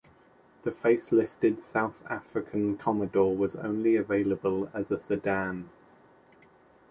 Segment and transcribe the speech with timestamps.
[0.63, 5.69] The facelifted South African Commodore was only available as a sedan.